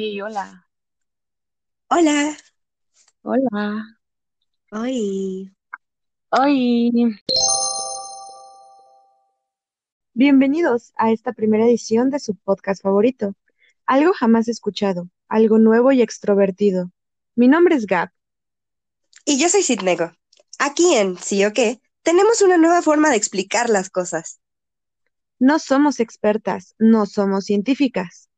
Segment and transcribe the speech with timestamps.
[0.00, 0.66] Sí, hola.
[1.90, 2.34] Hola,
[3.20, 3.84] Hola.
[4.72, 5.52] hoy.
[6.30, 6.90] Hoy,
[10.14, 13.34] bienvenidos a esta primera edición de su podcast favorito.
[13.84, 16.90] Algo jamás escuchado, algo nuevo y extrovertido.
[17.34, 18.10] Mi nombre es Gab.
[19.26, 20.12] Y yo soy Sidnego.
[20.58, 24.40] Aquí en Sí o qué tenemos una nueva forma de explicar las cosas.
[25.38, 28.29] No somos expertas, no somos científicas.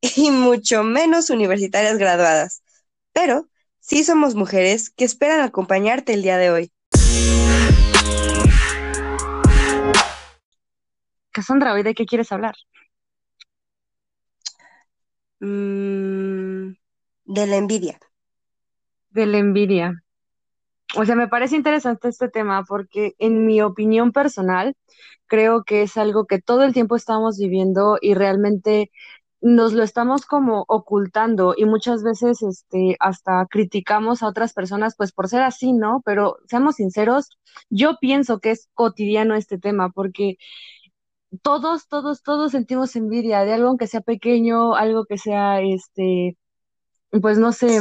[0.00, 2.62] Y mucho menos universitarias graduadas.
[3.12, 3.48] Pero
[3.80, 6.72] sí somos mujeres que esperan acompañarte el día de hoy.
[11.32, 12.54] Cassandra, ¿hoy de qué quieres hablar?
[15.40, 16.74] Mm,
[17.24, 17.98] de la envidia.
[19.10, 20.02] De la envidia.
[20.96, 24.74] O sea, me parece interesante este tema porque en mi opinión personal,
[25.26, 28.90] creo que es algo que todo el tiempo estamos viviendo y realmente
[29.40, 35.12] nos lo estamos como ocultando y muchas veces este hasta criticamos a otras personas pues
[35.12, 36.02] por ser así, ¿no?
[36.04, 37.38] Pero seamos sinceros,
[37.70, 40.36] yo pienso que es cotidiano este tema porque
[41.42, 46.36] todos, todos, todos sentimos envidia de algo aunque sea pequeño, algo que sea este,
[47.22, 47.80] pues no sé,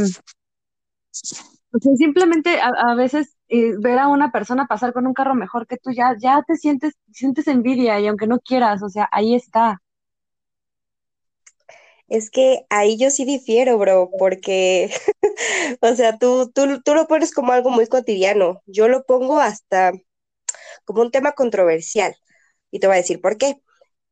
[1.71, 5.35] o sea, simplemente a, a veces eh, ver a una persona pasar con un carro
[5.35, 9.07] mejor que tú ya ya te sientes sientes envidia y aunque no quieras, o sea,
[9.11, 9.81] ahí está.
[12.07, 14.91] Es que ahí yo sí difiero, bro, porque,
[15.81, 18.61] o sea, tú, tú, tú lo pones como algo muy cotidiano.
[18.65, 19.91] Yo lo pongo hasta
[20.85, 22.15] como un tema controversial.
[22.71, 23.61] Y te voy a decir por qué.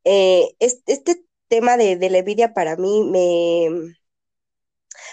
[0.05, 3.95] Eh, es- este, tema de, de la envidia para mí me,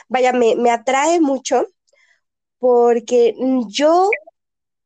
[0.08, 1.66] vaya, me, me atrae mucho
[2.58, 3.34] porque
[3.69, 4.10] yo,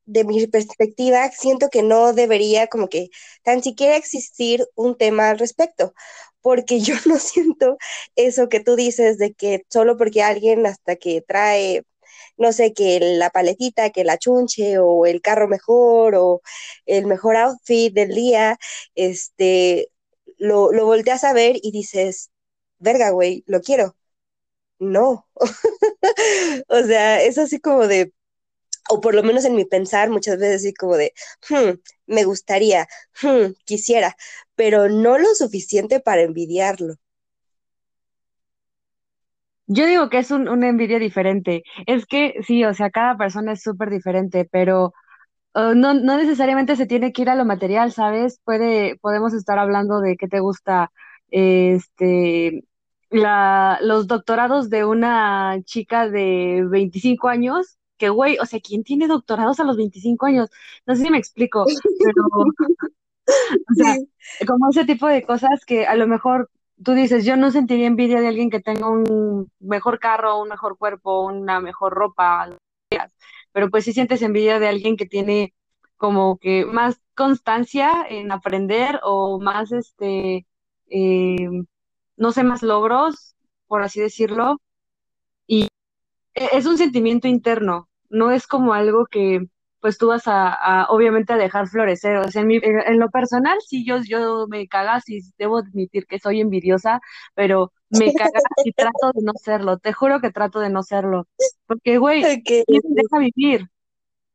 [0.06, 3.10] de mi perspectiva, siento que no debería como que
[3.44, 5.94] tan siquiera existir un tema al respecto,
[6.46, 7.76] porque yo no siento
[8.14, 11.82] eso que tú dices de que solo porque alguien hasta que trae,
[12.36, 16.42] no sé, que la paletita, que la chunche o el carro mejor o
[16.86, 18.58] el mejor outfit del día,
[18.94, 19.88] este,
[20.38, 22.30] lo, lo volteas a ver y dices,
[22.78, 23.96] verga, güey, lo quiero.
[24.78, 25.26] No,
[26.68, 28.12] o sea, es así como de,
[28.90, 31.12] o por lo menos en mi pensar, muchas veces así como de,
[31.50, 32.86] "Hmm, me gustaría,
[33.22, 34.16] hmm, quisiera,
[34.54, 36.94] pero no lo suficiente para envidiarlo.
[39.66, 41.62] Yo digo que es un, una envidia diferente.
[41.86, 44.92] Es que sí, o sea, cada persona es súper diferente, pero
[45.74, 48.40] no, no necesariamente se tiene que ir a lo material, ¿sabes?
[48.44, 50.90] Puede, podemos estar hablando de qué te gusta,
[51.30, 52.64] este,
[53.10, 59.06] la, los doctorados de una chica de 25 años, que güey, o sea, ¿quién tiene
[59.08, 60.50] doctorados a los 25 años?
[60.86, 61.64] No sé si me explico,
[61.98, 62.14] pero
[63.70, 64.46] o sea, Sí.
[64.46, 66.50] como ese tipo de cosas que a lo mejor
[66.82, 70.76] tú dices, yo no sentiría envidia de alguien que tenga un mejor carro, un mejor
[70.78, 72.48] cuerpo, una mejor ropa,
[73.52, 75.54] pero pues sí sientes envidia de alguien que tiene
[75.96, 80.46] como que más constancia en aprender o más, este,
[80.88, 81.48] eh,
[82.16, 83.34] no sé, más logros,
[83.66, 84.60] por así decirlo.
[86.36, 89.46] E- es un sentimiento interno, no es como algo que
[89.80, 92.16] pues tú vas a, a, obviamente a dejar florecer.
[92.18, 95.58] O sea, en, mi- en- en lo personal sí yo, yo me cagas y debo
[95.58, 97.00] admitir que soy envidiosa,
[97.34, 101.28] pero me caga y trato de no serlo, te juro que trato de no serlo,
[101.66, 102.96] porque güey, Ok, vive y ok.
[102.96, 103.68] deja vivir,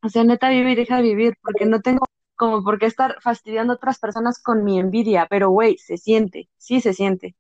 [0.04, 2.06] o sea, neta vive y deja vivir, porque no tengo
[2.38, 6.50] como por qué estar fastidiando a otras personas con mi envidia, pero güey, se siente,
[6.58, 7.36] sí se siente.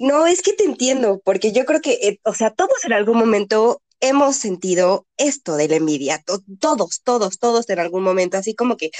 [0.00, 3.18] No, es que te entiendo, porque yo creo que, eh, o sea, todos en algún
[3.18, 8.54] momento hemos sentido esto de la envidia, to- todos, todos, todos en algún momento, así
[8.54, 8.90] como que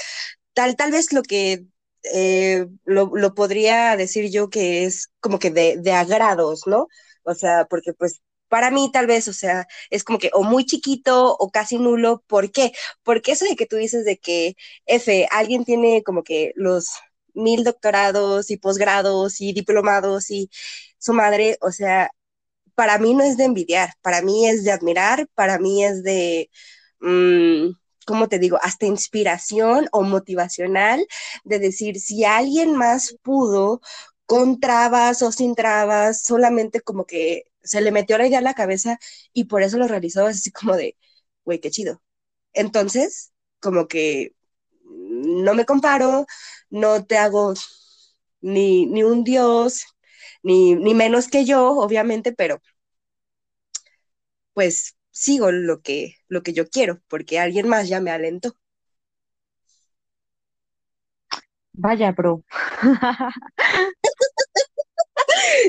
[0.53, 1.65] tal, tal vez lo que
[2.13, 6.87] eh, lo, lo podría decir yo que es como que de, de agrados, ¿no?
[7.23, 10.65] O sea, porque pues para mí tal vez, o sea, es como que o muy
[10.65, 12.23] chiquito o casi nulo.
[12.27, 12.73] ¿Por qué?
[13.03, 14.55] Porque eso de que tú dices de que,
[14.87, 16.87] F, alguien tiene como que los
[17.35, 20.49] mil doctorados y posgrados y diplomados y
[20.99, 22.11] su madre, o sea,
[22.75, 26.49] para mí no es de envidiar, para mí es de admirar, para mí es de,
[26.99, 27.71] mmm,
[28.05, 28.57] ¿cómo te digo?
[28.61, 31.05] Hasta inspiración o motivacional
[31.43, 33.81] de decir, si alguien más pudo
[34.25, 38.53] con trabas o sin trabas, solamente como que se le metió la idea a la
[38.53, 38.99] cabeza
[39.33, 40.97] y por eso lo realizó, así como de,
[41.45, 42.01] güey, qué chido.
[42.53, 44.35] Entonces, como que
[45.21, 46.25] no me comparo,
[46.69, 47.53] no te hago
[48.41, 49.85] ni, ni un dios,
[50.43, 52.61] ni, ni menos que yo, obviamente, pero
[54.53, 58.55] pues sigo lo que, lo que yo quiero, porque alguien más ya me alentó.
[61.73, 62.43] Vaya, bro.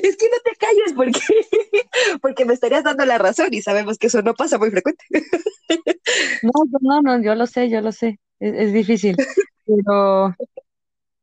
[0.03, 1.21] es que no te calles porque,
[2.23, 5.05] porque me estarías dando la razón y sabemos que eso no pasa muy frecuente.
[6.43, 9.17] no, no, no, yo lo sé, yo lo sé, es, difícil,
[9.67, 10.35] pero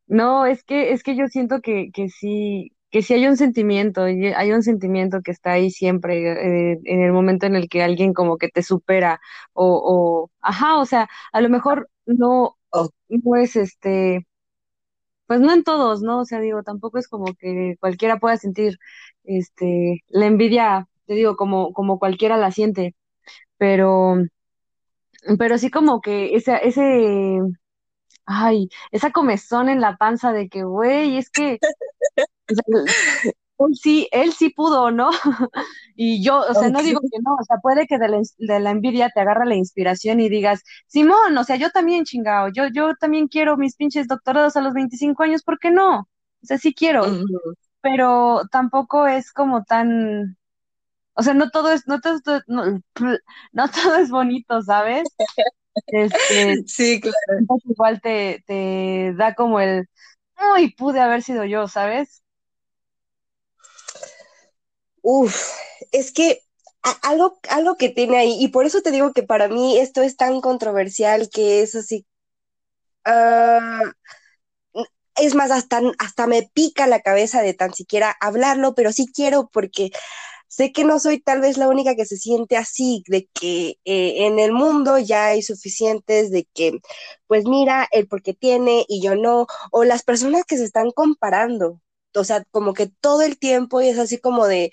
[0.07, 4.03] no, es que, es que yo siento que, que sí, que sí hay un sentimiento,
[4.03, 8.13] hay un sentimiento que está ahí siempre, eh, en el momento en el que alguien
[8.13, 9.19] como que te supera,
[9.53, 12.89] o, o ajá, o sea, a lo mejor no, oh.
[13.09, 14.25] no es este,
[15.27, 16.21] pues no en todos, ¿no?
[16.21, 18.79] O sea, digo, tampoco es como que cualquiera pueda sentir,
[19.25, 22.95] este, la envidia, te digo, como, como cualquiera la siente,
[23.57, 24.17] pero,
[25.37, 27.41] pero sí como que ese, ese,
[28.25, 31.59] ay, esa comezón en la panza de que, güey, es que
[33.59, 35.09] él sí, él sí pudo, ¿no?
[35.95, 39.09] y yo, o sea, no digo que no, o sea, puede que de la, envidia
[39.09, 43.27] te agarra la inspiración y digas, Simón, o sea, yo también chingado, yo, yo también
[43.27, 46.01] quiero mis pinches doctorados a los 25 años, ¿por qué no?
[46.01, 47.03] O sea, sí quiero,
[47.81, 50.37] pero tampoco es como tan,
[51.13, 52.81] o sea, no todo es, no todo, no,
[53.51, 55.07] no todo es bonito, ¿sabes?
[55.87, 57.15] Este, sí, claro.
[57.65, 59.87] Igual te, te da como el,
[60.55, 62.23] uy, pude haber sido yo, ¿sabes?
[65.01, 65.53] Uf,
[65.91, 66.41] es que
[67.03, 70.17] algo, algo que tiene ahí, y por eso te digo que para mí esto es
[70.17, 72.05] tan controversial que es así.
[73.05, 73.81] Ah,
[75.17, 79.49] es más, hasta, hasta me pica la cabeza de tan siquiera hablarlo, pero sí quiero
[79.51, 79.91] porque
[80.49, 84.25] sé que no soy tal vez la única que se siente así, de que eh,
[84.27, 86.79] en el mundo ya hay suficientes, de que,
[87.27, 91.81] pues mira, el porque tiene y yo no, o las personas que se están comparando,
[92.15, 94.71] o sea, como que todo el tiempo y es así como de,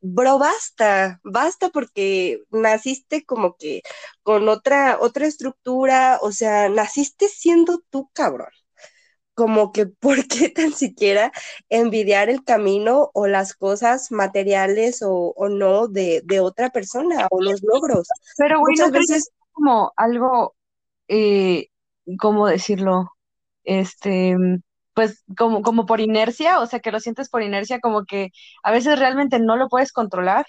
[0.00, 3.82] bro, basta, basta porque naciste como que
[4.22, 8.50] con otra, otra estructura, o sea, naciste siendo tú cabrón.
[9.40, 11.32] Como que, ¿por qué tan siquiera
[11.70, 18.06] envidiar el camino o las cosas materiales o, no de, otra persona o los logros?
[18.36, 20.54] Pero, güey, muchas veces como algo,
[21.08, 21.68] eh,
[22.18, 23.12] ¿cómo decirlo?
[23.64, 24.36] Este,
[24.92, 28.32] pues como, como por inercia, o sea, que lo sientes por inercia, como que
[28.62, 30.44] a veces realmente no lo puedes controlar.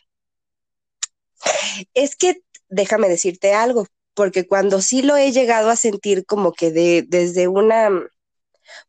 [1.93, 3.85] Es que déjame decirte algo,
[4.15, 7.89] porque cuando sí lo he llegado a sentir como que de, desde una,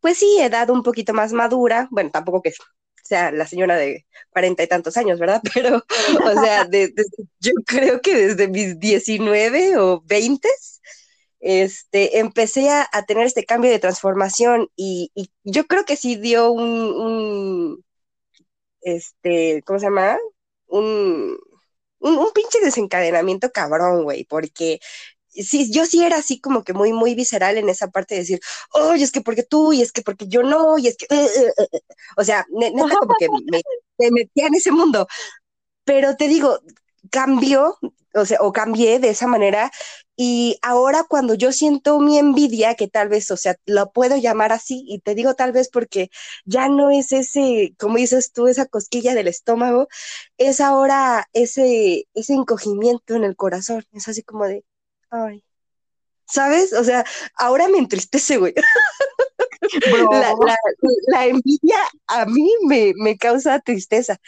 [0.00, 2.52] pues sí, edad un poquito más madura, bueno, tampoco que
[3.02, 5.42] sea la señora de cuarenta y tantos años, ¿verdad?
[5.54, 6.68] Pero, o sea,
[7.40, 10.48] yo creo que desde mis 19 o 20
[11.42, 15.10] este, empecé a, tener este cambio de transformación y,
[15.42, 17.84] yo creo que sí dio un,
[18.80, 20.18] este, ¿cómo se llama?
[20.68, 21.36] Un,
[21.98, 24.80] un, pinche desencadenamiento cabrón, güey, porque
[25.32, 28.40] sí, yo sí era así como que muy, muy visceral en esa parte de decir,
[28.72, 31.26] oye, es que porque tú, y es que porque yo no, y es que, eh,
[31.58, 31.80] eh, eh,
[32.16, 33.62] o sea, neta como que me,
[33.98, 35.06] me metía en ese mundo.
[35.84, 36.60] Pero te digo,
[37.10, 37.78] cambió,
[38.14, 39.70] o sea, o cambié de esa manera
[40.16, 44.52] y ahora cuando yo siento mi envidia, que tal vez, o sea, lo puedo llamar
[44.52, 46.10] así, y te digo tal vez porque
[46.44, 49.88] ya no es ese, como dices tú, esa cosquilla del estómago,
[50.38, 53.84] es ahora ese, ese encogimiento en el corazón.
[53.92, 54.64] Es así como de,
[55.12, 55.44] ay,
[56.26, 56.72] ¿sabes?
[56.72, 57.04] O sea,
[57.36, 58.54] ahora me entristece, güey.
[61.08, 64.18] La, envidia a mí me, me causa tristeza,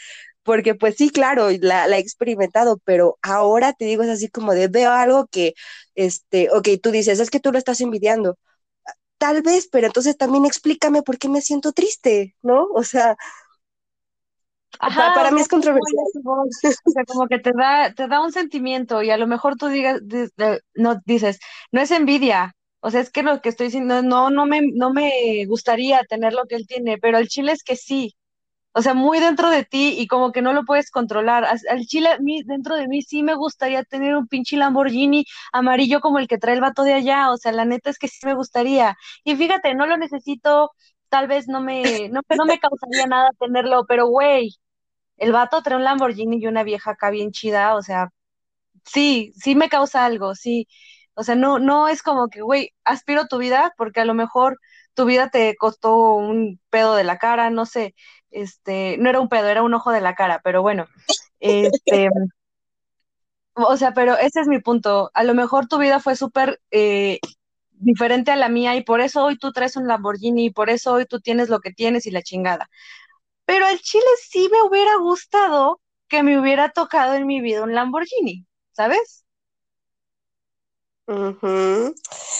[0.43, 4.53] porque pues sí, claro, la, la, he experimentado, pero ahora te digo, es así como
[4.53, 5.53] de veo algo que,
[5.95, 8.37] este, ok, tú dices, es que tú lo estás envidiando.
[9.17, 12.67] Tal vez, pero entonces también explícame por qué me siento triste, ¿no?
[12.75, 13.17] O sea,
[14.79, 16.05] para, mí es controversial.
[16.23, 19.67] O sea, como que te da, te da un sentimiento y a lo mejor tú
[19.67, 20.01] digas,
[20.75, 21.39] no dices,
[21.71, 24.93] no es envidia, o sea, es que lo que estoy diciendo, no, no me, no
[24.93, 28.15] me gustaría tener lo que él tiene, pero el chile es que sí,
[28.73, 31.45] o sea, muy dentro de ti y como que no lo puedes controlar.
[31.45, 36.19] Al chile, mí, dentro de mí sí me gustaría tener un pinche Lamborghini amarillo como
[36.19, 38.35] el que trae el vato de allá, o sea, la neta es que sí me
[38.35, 38.97] gustaría.
[39.23, 40.71] Y fíjate, no lo necesito,
[41.09, 44.55] tal vez no me, no, no me causaría nada tenerlo, pero güey,
[45.17, 48.09] el vato trae un Lamborghini y una vieja acá bien chida, o sea,
[48.85, 50.67] sí, sí me causa algo, sí.
[51.15, 54.59] O sea, no, no es como que, güey, aspiro tu vida porque a lo mejor
[54.93, 57.95] tu vida te costó un pedo de la cara, no sé,
[58.31, 60.87] este, no era un pedo, era un ojo de la cara, pero bueno,
[61.39, 62.09] este,
[63.55, 65.11] o sea, pero ese es mi punto.
[65.13, 67.19] A lo mejor tu vida fue súper eh,
[67.71, 70.93] diferente a la mía y por eso hoy tú traes un Lamborghini y por eso
[70.93, 72.69] hoy tú tienes lo que tienes y la chingada.
[73.45, 77.73] Pero al Chile sí me hubiera gustado que me hubiera tocado en mi vida un
[77.73, 79.25] Lamborghini, ¿sabes?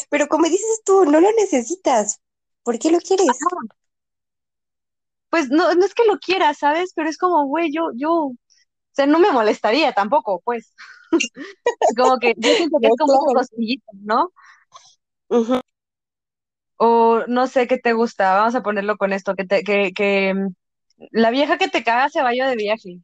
[0.09, 2.19] Pero como dices tú, no lo necesitas.
[2.63, 3.27] ¿Por qué lo quieres?
[5.29, 6.93] pues no, no es que lo quiera, ¿sabes?
[6.95, 8.35] Pero es como, güey, yo, yo, o
[8.93, 10.73] sea, no me molestaría tampoco, pues.
[11.97, 14.31] como que yo siento que es como un cosquillito, ¿no?
[16.77, 20.33] O no sé qué te gusta, vamos a ponerlo con esto, que, te, que, que
[21.11, 22.99] la vieja que te caga se vaya de viaje.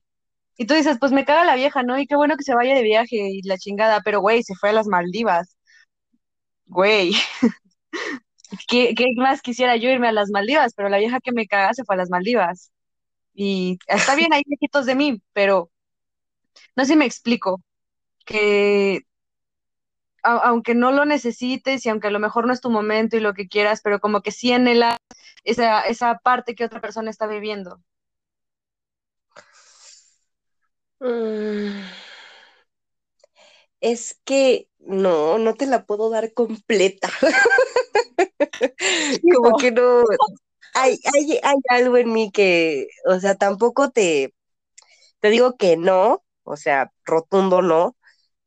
[0.57, 1.97] Y tú dices, pues me caga la vieja, ¿no?
[1.99, 4.69] Y qué bueno que se vaya de viaje y la chingada, pero güey, se fue
[4.69, 5.55] a las Maldivas.
[6.67, 7.13] Güey.
[8.67, 10.73] ¿Qué, ¿Qué, más quisiera yo irme a las Maldivas?
[10.75, 12.71] Pero la vieja que me caga se fue a las Maldivas.
[13.33, 15.71] Y está bien, hay viejitos de mí, pero
[16.75, 17.61] no sé si me explico.
[18.25, 19.01] Que
[20.23, 23.33] aunque no lo necesites y aunque a lo mejor no es tu momento y lo
[23.33, 24.97] que quieras, pero como que sí anhelas
[25.43, 27.81] esa, esa parte que otra persona está viviendo.
[30.99, 31.81] Mm.
[33.79, 37.09] Es que no, no te la puedo dar completa.
[39.35, 40.03] como que no.
[40.73, 44.33] Hay, hay, hay algo en mí que, o sea, tampoco te,
[45.19, 47.97] te digo que no, o sea, rotundo no,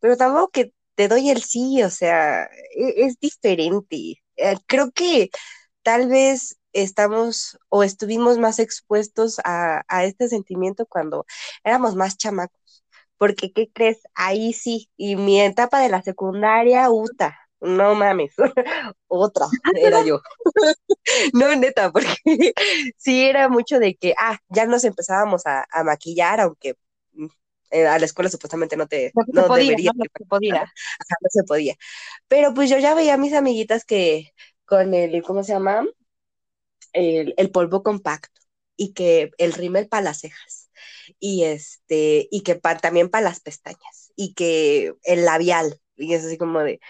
[0.01, 4.23] pero tampoco que te doy el sí, o sea, e, es, diferente.
[4.37, 5.31] Eh, creo que
[5.83, 11.27] tal vez estamos o estuvimos más expuestos a, a, este sentimiento cuando
[11.65, 12.85] éramos más chamacos.
[13.19, 14.01] Porque, ¿qué crees?
[14.15, 18.35] Ahí sí, y mi etapa de la secundaria, uta, no mames,
[19.09, 20.21] otra era yo.
[21.33, 22.17] no, neta, porque
[22.97, 26.75] sí era mucho de que, ah, ya nos empezábamos a, a maquillar, aunque
[27.75, 30.63] eh, a la escuela supuestamente no te no, no podía, debería, no, se podía.
[30.63, 31.77] Ajá, no se podía.
[32.29, 34.33] Pero pues yo ya veía a mis amiguitas que
[34.65, 35.85] con el, ¿cómo se llama?
[36.93, 38.41] El, el polvo compacto
[38.77, 40.71] y que el rímel para las cejas
[41.19, 46.25] y este y que pa, también para las pestañas y que el labial y es
[46.25, 46.81] así como de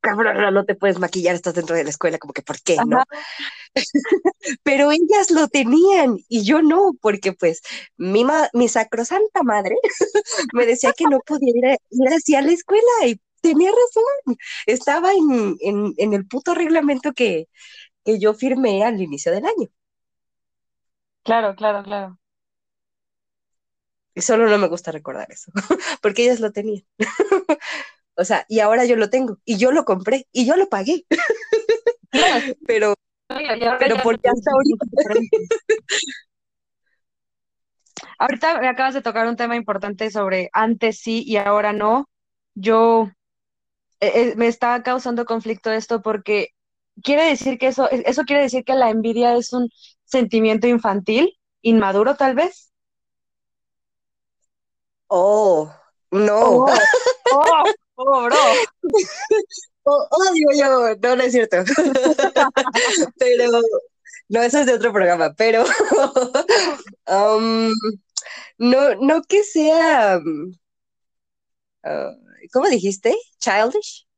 [0.00, 2.76] cabrón, no te puedes maquillar, estás dentro de la escuela, como que ¿por qué?
[2.86, 3.02] ¿No?
[4.62, 7.62] Pero ellas lo tenían y yo no, porque pues
[7.96, 9.76] mi, ma mi sacrosanta madre
[10.52, 14.36] me decía que no podía ir, a, ir así a la escuela y tenía razón,
[14.66, 17.48] estaba en, en, en el puto reglamento que,
[18.04, 19.68] que yo firmé al inicio del año.
[21.22, 22.18] Claro, claro, claro.
[24.14, 25.52] Y solo no me gusta recordar eso,
[26.00, 26.84] porque ellas lo tenían.
[28.16, 31.04] O sea, y ahora yo lo tengo, y yo lo compré, y yo lo pagué.
[32.66, 32.94] pero,
[33.78, 34.86] pero por qué hasta ahorita.
[38.18, 42.08] Ahorita me acabas de tocar un tema importante sobre antes sí y ahora no.
[42.54, 43.10] Yo
[44.00, 46.48] eh, me está causando conflicto esto porque
[47.02, 49.68] quiere decir que eso, eso quiere decir que la envidia es un
[50.04, 52.72] sentimiento infantil, inmaduro tal vez.
[55.08, 55.70] Oh,
[56.10, 56.40] no.
[56.40, 56.66] Oh,
[57.32, 57.64] oh.
[57.96, 58.36] Oh, bro.
[59.88, 61.58] Oh, digo yo, no, no es cierto.
[63.18, 63.60] pero,
[64.28, 65.64] no, eso es de otro programa, pero
[67.06, 67.72] um,
[68.58, 70.52] no, no que sea, uh,
[72.52, 73.16] ¿cómo dijiste?
[73.38, 74.08] Childish.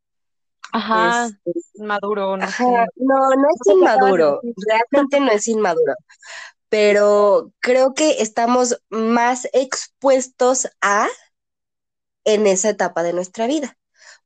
[0.72, 5.94] Ajá, este, maduro, no ajá, No, no es inmaduro, realmente no es inmaduro,
[6.70, 11.08] pero creo que estamos más expuestos a
[12.28, 13.78] en esa etapa de nuestra vida.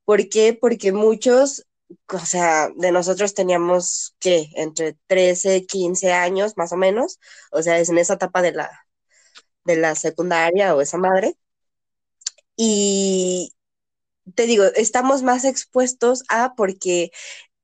[0.05, 0.59] ¿Por qué?
[0.61, 1.67] Porque muchos,
[2.09, 7.21] o sea, de nosotros teníamos que entre 13, 15 años más o menos,
[7.53, 8.71] o sea, es en esa etapa de la,
[9.65, 11.37] de la secundaria o esa madre.
[12.57, 13.55] Y
[14.35, 17.13] te digo, estamos más expuestos a porque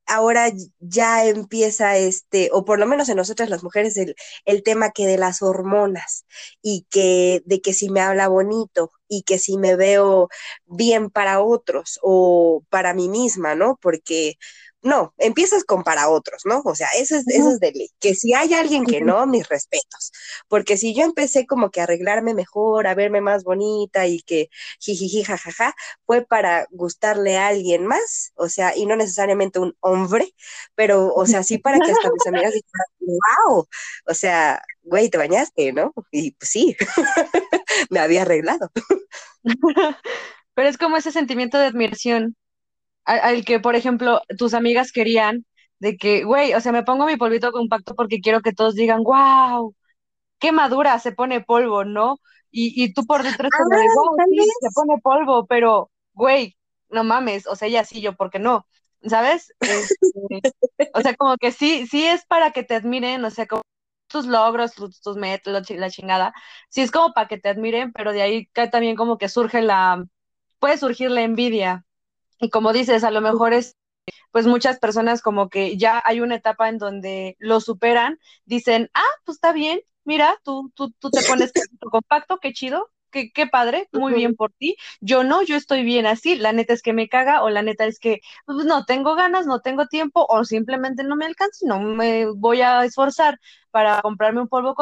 [0.08, 0.50] ahora
[0.80, 5.06] ya empieza este, o por lo menos en nosotras las mujeres, el, el, tema que
[5.06, 6.26] de las hormonas
[6.62, 10.28] y que de que si me habla bonito y que si me veo
[10.66, 13.78] bien para otros o para mí misma, ¿no?
[13.80, 14.36] Porque
[14.82, 16.62] no, empiezas con para otros, ¿no?
[16.64, 17.90] O sea, eso es, eso es de ley.
[17.98, 20.12] Que si hay alguien que no, mis respetos.
[20.46, 24.50] Porque si yo empecé como que a arreglarme mejor, a verme más bonita y que
[24.80, 25.74] jijiji, jajaja,
[26.06, 30.32] fue para gustarle a alguien más, o sea, y no necesariamente un hombre,
[30.74, 33.68] pero, o sea, sí para que hasta mis amigas dijeran, wow,
[34.06, 35.92] o sea, güey, te bañaste, ¿no?
[36.12, 36.76] Y pues sí,
[37.90, 38.70] me había arreglado.
[40.54, 42.36] pero es como ese sentimiento de admiración
[43.08, 45.46] al, que, por ejemplo, tus amigas querían,
[45.80, 49.02] de que, güey, o sea, me pongo mi polvito compacto porque quiero que todos digan,
[49.02, 49.74] wow,
[50.38, 52.18] qué madura se pone polvo, ¿no?
[52.50, 56.56] Y, y tú por detrás como de, wow, ah, sí, se pone polvo, pero, güey,
[56.90, 58.66] no mames, o sea, ella sí, yo, ¿por qué no?
[59.06, 59.54] ¿Sabes?
[59.60, 63.62] Este, o sea, como que sí, sí es para que te admiren, o sea, como
[64.08, 66.34] tus logros, tus, tus metas, la chingada,
[66.70, 70.04] sí es como para que te admiren, pero de ahí también como que surge la,
[70.58, 71.84] puede surgir la envidia,
[72.40, 73.76] y como dices, a lo mejor es,
[74.32, 79.02] pues muchas personas como que ya hay una etapa en donde lo superan, dicen, ah,
[79.24, 83.46] pues está bien, mira, tú, tú, tú te pones tu compacto, qué chido, qué, qué
[83.46, 84.76] padre, muy bien por ti.
[85.00, 87.84] Yo no, yo estoy bien así, la neta es que me caga o la neta
[87.86, 91.80] es que pues, no tengo ganas, no tengo tiempo o simplemente no me alcanza, no
[91.80, 93.38] me voy a esforzar
[93.70, 94.74] para comprarme un polvo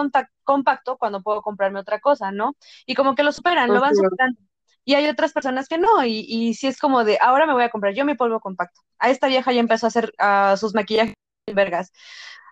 [0.45, 2.57] compacto cuando puedo comprarme otra cosa, ¿no?
[2.87, 4.39] Y como que lo superan, lo van superando.
[4.87, 7.65] Y hay otras personas que no, y, y si es como de, ahora me voy
[7.65, 8.83] a comprar yo mi polvo compacto.
[9.01, 11.15] A esta vieja ya empezó a hacer uh, sus maquillajes
[11.55, 11.93] vergas.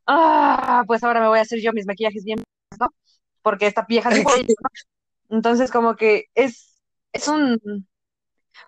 [0.07, 2.41] Ah, pues ahora me voy a hacer yo mis maquillajes bien,
[2.81, 2.89] ¿no?
[3.43, 4.31] Porque esta vieja se ¿no?
[5.31, 6.77] Entonces, como que es,
[7.13, 7.61] es un,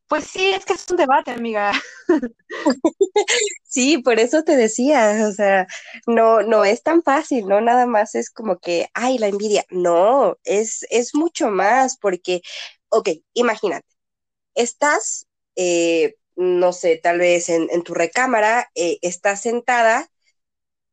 [0.09, 1.73] pues sí, es que es un debate, amiga.
[3.65, 5.67] Sí, por eso te decía, o sea,
[6.07, 7.61] no, no es tan fácil, ¿no?
[7.61, 9.65] Nada más es como que, ay, la envidia.
[9.71, 12.41] No, es, es mucho más, porque,
[12.90, 13.87] ok, imagínate,
[14.55, 15.26] estás,
[15.57, 20.11] eh, no sé, tal vez en, en tu recámara, eh, estás sentada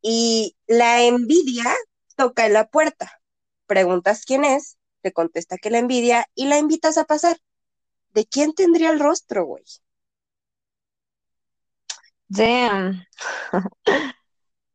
[0.02, 1.64] y la envidia
[2.16, 3.20] toca en la puerta.
[3.66, 7.38] Preguntas quién es, te contesta que la envidia y la invitas a pasar.
[8.14, 9.64] ¿De quién tendría el rostro, güey?
[12.28, 13.06] Damn.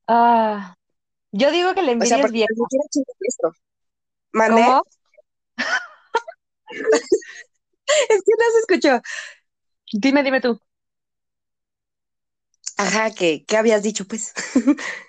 [0.08, 0.76] ah,
[1.32, 2.54] yo digo que la envidia o sea, es vieja.
[4.46, 4.84] ¿Cómo?
[8.10, 9.02] es que no se escuchó.
[9.94, 10.60] Dime, dime tú.
[12.78, 14.34] Ajá, ¿qué, qué habías dicho, pues?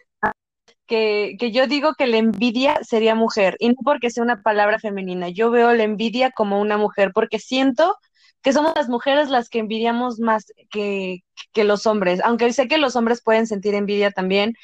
[0.87, 4.79] que, que, yo digo que la envidia sería mujer, y no porque sea una palabra
[4.79, 7.97] femenina, yo veo la envidia como una mujer, porque siento
[8.43, 11.19] que somos las mujeres las que envidiamos más que,
[11.53, 14.55] que los hombres, aunque sé que los hombres pueden sentir envidia también,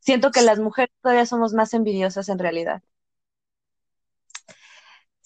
[0.00, 2.82] siento que las mujeres todavía somos más envidiosas en realidad.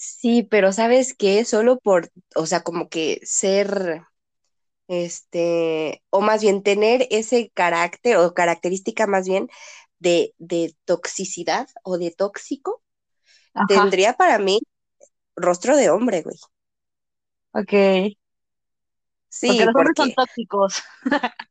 [0.02, 4.00] Sí, pero sabes que solo por, o sea, como que ser,
[4.88, 9.48] este, o más bien tener ese carácter o característica más bien
[9.98, 12.82] de, de toxicidad o de tóxico,
[13.68, 14.60] tendría para mí
[15.36, 16.38] rostro de hombre, güey.
[17.52, 18.16] Ok.
[19.28, 20.82] Sí, porque los hombres son tóxicos.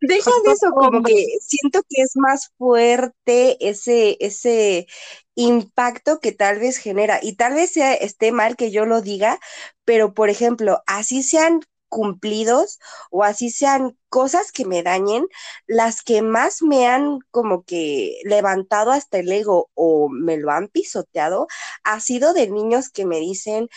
[0.00, 4.86] Deja de eso, como que siento que es más fuerte ese, ese
[5.38, 7.20] impacto que tal vez genera.
[7.22, 9.38] Y tal vez sea, esté mal que yo lo diga,
[9.84, 12.78] pero por ejemplo, así sean cumplidos
[13.10, 15.26] o así sean cosas que me dañen,
[15.66, 20.68] las que más me han como que levantado hasta el ego o me lo han
[20.68, 21.46] pisoteado,
[21.84, 23.68] ha sido de niños que me dicen,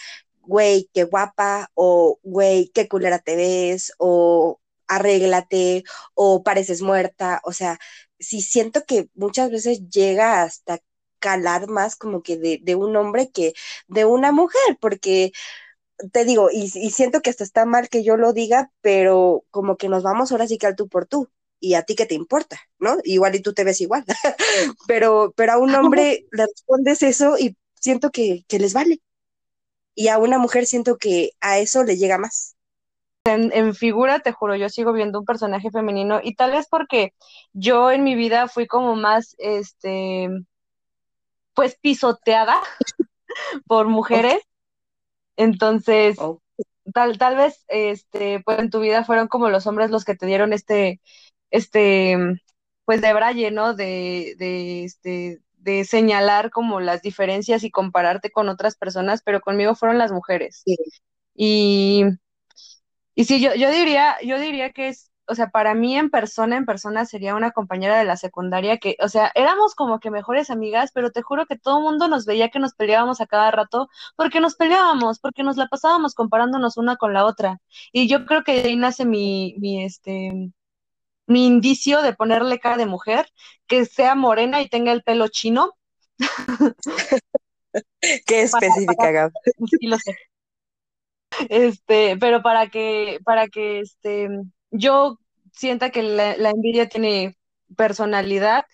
[0.41, 5.83] güey, qué guapa, o güey, qué culera te ves, o arréglate,
[6.15, 7.79] o pareces muerta, o sea,
[8.19, 10.79] sí siento que muchas veces llega hasta
[11.21, 13.53] calar más como que de, un hombre que
[13.87, 15.31] de una mujer, porque
[16.11, 19.89] te digo, y, siento que hasta está mal que yo lo diga, pero como que
[19.89, 21.29] nos vamos ahora sí que al tú por tú.
[21.63, 22.97] Y a ti qué te importa, ¿no?
[23.03, 24.03] Igual y tú te ves igual.
[24.87, 29.01] pero, pero a un hombre le respondes eso y siento que, que les vale
[29.95, 32.55] y a una mujer siento que a eso le llega más.
[33.23, 37.13] En, figura, te juro, yo sigo viendo un personaje femenino y tal vez porque
[37.53, 40.27] yo en mi vida fui como más, este,
[41.53, 42.61] pues pisoteada
[43.67, 44.41] por mujeres.
[45.37, 46.17] Entonces,
[46.93, 50.25] tal, tal vez, este, pues en tu vida fueron como los hombres los que te
[50.25, 51.01] dieron este,
[51.51, 52.17] este,
[52.85, 53.75] pues de braille, ¿no?
[53.75, 59.75] De, de, este, de señalar como las diferencias y compararte con otras personas, pero conmigo
[59.75, 60.63] fueron las mujeres.
[61.35, 62.05] Y,
[63.15, 66.57] y sí, yo, yo diría, yo diría que es, o sea, para mí en persona,
[66.57, 70.49] en persona sería una compañera de la secundaria que, o sea, éramos como que mejores
[70.49, 73.49] amigas, pero te juro que todo el mundo nos veía que nos peleábamos a cada
[73.49, 77.61] rato, porque nos peleábamos, porque nos la pasábamos comparándonos una con la otra.
[77.93, 80.51] Y yo creo que ahí nace mi, mi, este,
[81.27, 83.25] mi indicio de ponerle cara de mujer,
[83.67, 85.77] que sea morena y tenga el pelo chino.
[88.25, 89.31] Qué específica, Gab.
[89.79, 90.13] Sí, lo sé.
[91.47, 94.27] Este, pero para que, para que este,
[94.71, 95.17] yo
[95.51, 97.37] sienta que la, envidia tiene
[97.75, 98.65] personalidad,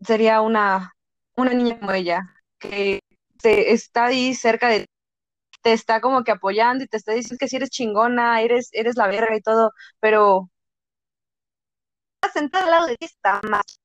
[0.00, 0.94] sería una,
[1.36, 2.22] una niña como ella,
[2.58, 3.00] que
[3.42, 4.86] está ahí cerca de
[5.62, 8.96] te está como que apoyando y te está diciendo que si eres chingona, eres, eres
[8.96, 10.50] la verga y todo, pero
[12.32, 13.80] sentada al lado de ti está más.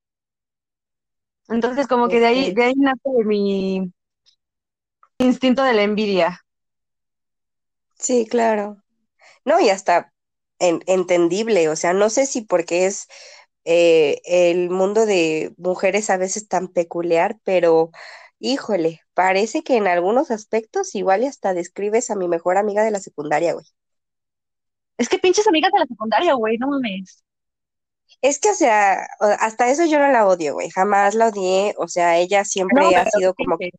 [1.50, 3.92] Entonces, como que de ahí, de ahí nace mi
[5.18, 6.42] instinto de la envidia.
[7.98, 8.84] Sí, claro.
[9.46, 10.13] No, y hasta
[10.60, 13.08] entendible, o sea, no sé si porque es
[13.66, 17.92] eh, el mundo de mujeres a veces tan peculiar, pero
[18.40, 22.92] híjole, parece que en algunos aspectos igual y hasta describes a mi mejor amiga de
[22.92, 23.66] la secundaria, güey.
[24.98, 27.24] Es que pinches amigas de la secundaria, güey, no mames.
[28.22, 29.08] Es que, o sea,
[29.40, 30.70] hasta eso yo no la odio, güey.
[30.70, 31.74] Jamás la odié.
[31.78, 33.72] O sea, ella siempre ha sido como de,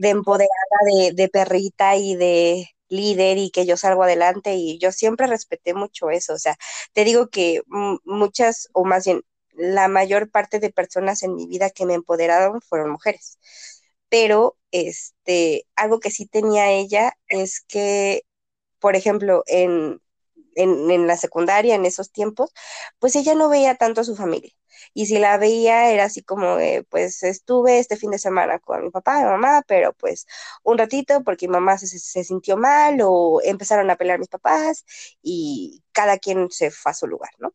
[0.00, 0.50] de empoderada,
[0.86, 4.54] de, de, perrita y de líder y que yo salgo adelante.
[4.54, 6.34] Y yo siempre respeté mucho eso.
[6.34, 6.56] O sea,
[6.92, 7.62] te digo que
[8.04, 12.60] muchas, o más bien, la mayor parte de personas en mi vida que me empoderaron
[12.62, 13.38] fueron mujeres.
[14.08, 18.22] Pero, este, algo que sí tenía ella es que,
[18.80, 20.00] por ejemplo, en,
[20.54, 22.52] en, la secundaria, en esos tiempos,
[22.98, 24.52] pues ella no veía tanto a su familia.
[24.94, 26.56] Y si la veía era así como,
[26.90, 30.26] pues estuve este fin de semana con mi papá y mamá, pero pues
[30.62, 34.84] un ratito porque mi mamá se, sintió mal o empezaron a pelear mis papás
[35.22, 37.54] y cada quien se fue a su lugar, ¿no?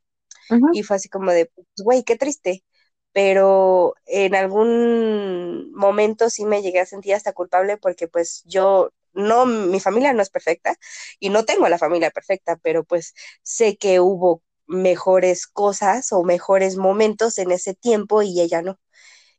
[0.73, 2.63] Y fue así como de, pues, güey, qué triste.
[3.11, 9.45] Pero en algún momento sí me llegué a sentir hasta culpable porque pues yo no,
[9.45, 10.75] mi familia no es perfecta
[11.19, 16.77] y no tengo la familia perfecta, pero pues sé que hubo mejores cosas o mejores
[16.77, 18.79] momentos en ese tiempo y ella no.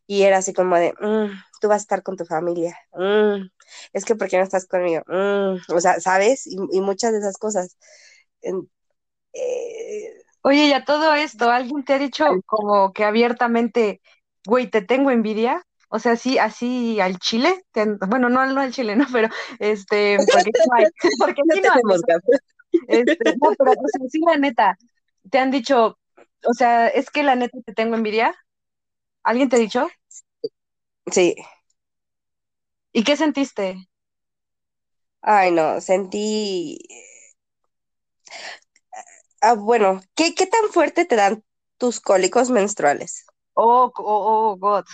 [0.07, 3.47] Y era así como de, mm, tú vas a estar con tu familia, mm,
[3.93, 5.03] es que ¿por qué no estás conmigo?
[5.09, 6.47] Mm", o sea, ¿sabes?
[6.47, 7.77] Y, muchas de esas cosas.
[8.43, 8.53] Eh,
[10.43, 14.01] Oye, ya todo esto, ¿alguien te ha dicho como que abiertamente,
[14.47, 15.67] güey, te tengo envidia?
[15.89, 17.63] O sea, sí, así al chile,
[18.09, 19.07] bueno, no, no al chile, ¿no?
[19.13, 22.01] Pero, este, porque no porque no, tenemos
[22.87, 24.77] este, no, pero, o sea, sí, la neta,
[25.31, 25.99] te han dicho,
[26.45, 28.35] o sea, es que la neta te tengo envidia.
[29.23, 29.89] ¿Alguien te ha dicho?
[31.11, 31.35] Sí.
[32.93, 33.89] ¿Y qué sentiste?
[35.23, 36.79] Ay, no, sentí.
[39.41, 41.45] Ah, bueno, ¿qué, ¿qué tan fuerte te dan
[41.77, 43.25] tus cólicos menstruales?
[43.55, 44.85] Oh, oh, oh, God.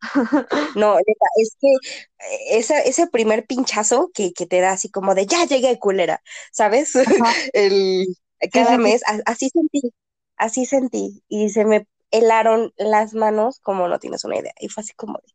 [0.76, 5.44] No, es que eh, ese, ese primer pinchazo que, te da así como de ya
[5.44, 6.92] llegué culera, ¿sabes?
[7.52, 8.06] El,
[8.52, 9.92] cada mes, así sentí,
[10.36, 14.82] así sentí, y se me helaron las manos como no tienes una idea, y fue
[14.82, 15.32] así como de,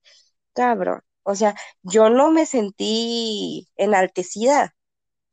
[0.54, 4.76] cabrón, o sea, yo no me sentí enaltecida,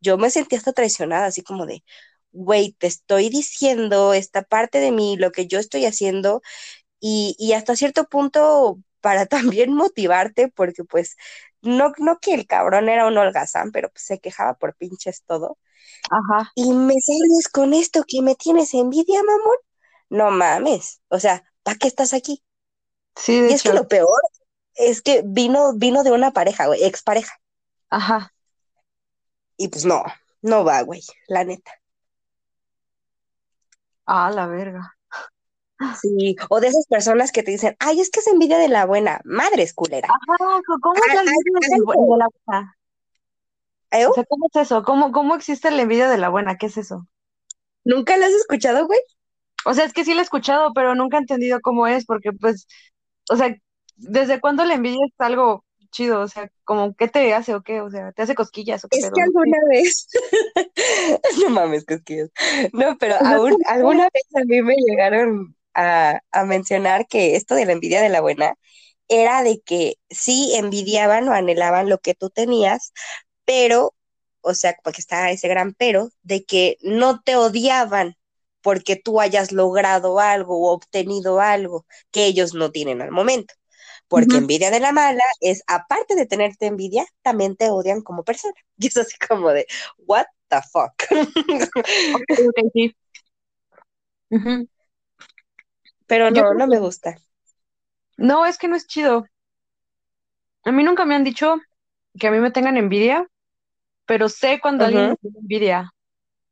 [0.00, 1.84] yo me sentí hasta traicionada, así como de,
[2.32, 6.42] güey, te estoy diciendo esta parte de mí, lo que yo estoy haciendo,
[7.00, 9.26] y, y hasta cierto punto para
[9.58, 11.16] también motivarte, porque pues
[11.62, 15.58] no, no que el cabrón era un holgazán, pero pues, se quejaba por pinches todo.
[16.10, 16.50] Ajá.
[16.54, 19.56] Y me sales con esto que me tienes envidia, mamón.
[20.08, 21.00] No mames.
[21.08, 22.42] O sea, ¿para qué estás aquí?
[23.16, 24.20] Sí, de y es que lo peor
[24.74, 27.32] es que vino, vino de una pareja, güey, expareja.
[27.90, 28.32] Ajá.
[29.56, 30.02] Y pues no,
[30.42, 31.72] no va, güey, la neta.
[34.06, 34.96] Ah, la verga.
[36.00, 38.84] Sí, o de esas personas que te dicen, ay, es que es envidia de la
[38.84, 40.08] buena, madre es culera.
[40.08, 41.78] Ajá, ¿cómo es la envidia de,
[42.18, 42.76] la buena?
[43.90, 44.06] ¿Eh?
[44.06, 44.82] O sea, ¿cómo es eso?
[44.82, 46.58] ¿Cómo, ¿Cómo existe la envidia de la buena?
[46.58, 47.06] ¿Qué es eso?
[47.84, 49.00] ¿Nunca la has escuchado, güey?
[49.64, 52.32] O sea, es que sí la he escuchado, pero nunca he entendido cómo es, porque
[52.32, 52.66] pues,
[53.30, 53.56] o sea,
[53.96, 56.20] ¿desde cuándo la envidia es algo chido?
[56.20, 57.80] O sea, como, ¿qué te hace o qué?
[57.80, 58.98] O sea, ¿te hace cosquillas o qué?
[58.98, 60.08] Es que alguna vez,
[61.42, 62.30] no mames, cosquillas.
[62.72, 67.72] No, pero aún, alguna vez a mí me llegaron a, mencionar que esto de la
[67.72, 68.54] envidia de la buena
[69.08, 72.92] era de que sí envidiaban o anhelaban lo que tú tenías,
[73.44, 73.94] pero,
[74.42, 78.16] o sea, porque está ese gran pero, de que no te odiaban
[78.62, 83.54] porque tú hayas logrado algo o obtenido algo que ellos no tienen al momento.
[84.08, 88.54] Porque envidia de la mala es, aparte de tenerte envidia, también te odian como persona.
[88.78, 89.66] Y es así como de,
[89.98, 90.92] what the fuck.
[96.10, 97.16] Pero no, no me gusta.
[98.16, 99.26] No, es que no es chido.
[100.64, 101.54] A mí nunca me han dicho
[102.18, 103.28] que a mí me tengan envidia,
[104.06, 105.94] pero sé cuando alguien me tiene envidia.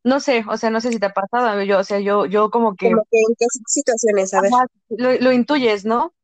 [0.05, 2.51] No sé, o sea, no sé si te ha pasado, yo, o sea, yo, yo
[2.51, 2.89] como que...
[2.89, 4.53] Como que en qué situaciones, a ver.
[5.21, 6.15] lo, intuyes, ¿no?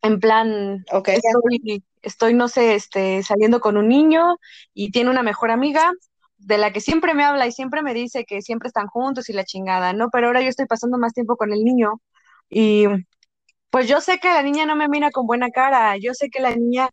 [0.00, 4.36] En plan, estoy, estoy, no sé, este, saliendo con un niño
[4.74, 5.92] y tiene una mejor amiga
[6.38, 9.32] de la que siempre me habla y siempre me dice que siempre están juntos y
[9.32, 10.08] la chingada, ¿no?
[10.10, 12.00] Pero ahora yo estoy pasando más tiempo con el niño
[12.48, 12.86] y
[13.70, 16.40] pues yo sé que la niña no me mira con buena cara, yo sé que
[16.40, 16.88] la niña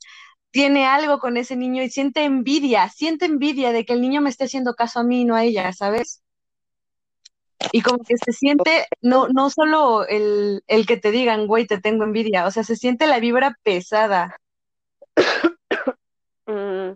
[0.52, 4.30] tiene algo con ese niño y siente envidia, siente envidia de que el niño me
[4.30, 6.24] esté haciendo caso a mí, no a ella, ¿sabes?
[7.72, 11.80] Y como que se siente, no, no solo el, el que te digan, güey, te
[11.80, 14.38] tengo envidia, o sea, se siente la vibra pesada.
[16.48, 16.96] Mm,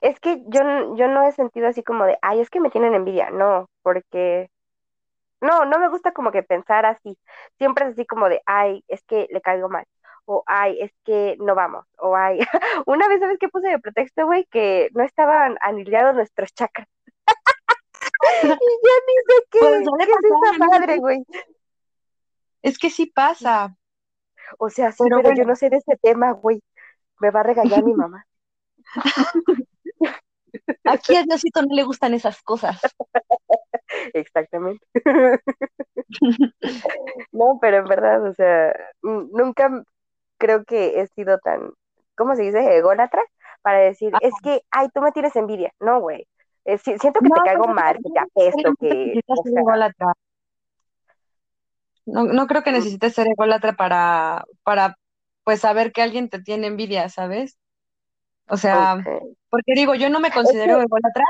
[0.00, 2.94] es que yo, yo no he sentido así como de, ay, es que me tienen
[2.94, 4.50] envidia, no, porque
[5.42, 7.18] no, no me gusta como que pensar así.
[7.58, 9.84] Siempre es así como de, ay, es que le caigo mal.
[10.24, 11.84] O, ay, es que no vamos.
[11.98, 12.38] O, ay,
[12.86, 14.46] una vez, ¿sabes qué puse de pretexto, güey?
[14.46, 16.88] Que no estaban alineados nuestros chakras.
[18.44, 21.24] y ya ni sé qué, pues, qué es esa madre, güey.
[22.62, 23.76] Es que sí pasa.
[24.58, 26.62] O sea, sí, pero, yo no sé de ese tema, güey.
[27.18, 28.26] Me va a regañar mi mamá.
[30.84, 32.80] Aquí a Diosito no le gustan esas cosas.
[34.14, 34.84] Exactamente.
[37.32, 39.82] no, pero en verdad, o sea, nunca
[40.38, 41.72] creo que he sido tan,
[42.16, 42.76] ¿cómo se dice?
[42.76, 43.22] Ególatra
[43.62, 45.72] para decir, es que, ay, tú me tienes envidia.
[45.80, 46.26] No, güey.
[46.64, 49.20] Eh, siento que te caigo mal, que te apesto, que...
[52.04, 54.96] No, no creo que necesites ser ególatra para, para,
[55.44, 57.58] pues, saber que alguien te tiene envidia, ¿sabes?
[58.48, 59.02] O sea,
[59.48, 61.24] porque digo, yo no me considero ególatra,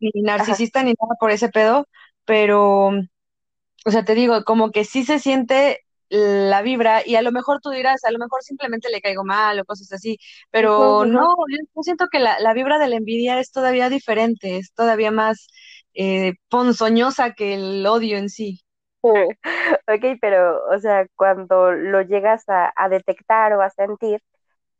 [0.00, 1.86] ni narcisista, ni nada por ese pedo,
[2.24, 5.80] pero, o sea, te digo, como que sí se siente
[6.10, 9.60] la vibra y a lo mejor tú dirás, a lo mejor simplemente le caigo mal
[9.60, 10.18] o cosas así,
[10.50, 15.10] pero no, yo, siento que la, vibra de la envidia es todavía diferente, es todavía
[15.10, 15.48] más
[15.94, 18.60] eh, ponzoñosa que el odio en sí.
[19.02, 24.20] ok, pero, o sea, cuando lo llegas a, detectar o a sentir,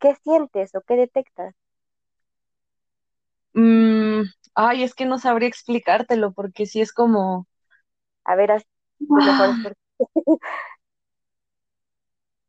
[0.01, 1.55] ¿qué sientes o qué detectas?
[3.55, 3.98] Mm,
[4.55, 7.47] ay, es que no sabría explicártelo porque sí es como...
[8.25, 8.65] A ver, haz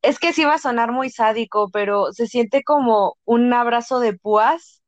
[0.01, 4.13] Es que sí va a sonar muy sádico, pero se siente como un abrazo de
[4.13, 4.83] púas,